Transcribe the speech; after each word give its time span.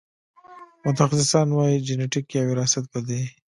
متخصصان 0.85 1.47
وايي 1.57 1.77
جنېتیک 1.87 2.25
یا 2.35 2.41
وراثت 2.49 2.85
په 2.93 2.99
دې 3.07 3.21